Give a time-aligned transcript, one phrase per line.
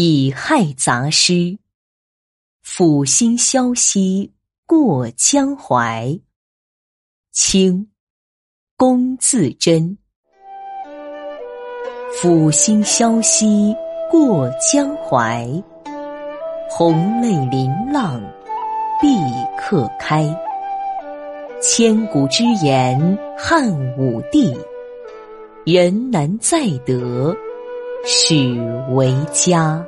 [0.00, 1.58] 乙亥杂诗，
[2.64, 4.32] 抚心萧兮
[4.64, 6.16] 过江淮。
[7.32, 7.88] 清，
[8.76, 9.98] 龚自珍。
[12.14, 13.74] 抚心萧兮
[14.08, 15.48] 过江淮，
[16.70, 18.22] 红泪临浪
[19.00, 19.08] 碧
[19.58, 20.24] 客开。
[21.60, 23.68] 千古之言汉
[23.98, 24.56] 武帝，
[25.64, 27.36] 人难再得。
[28.04, 28.60] 许
[28.90, 29.84] 为家。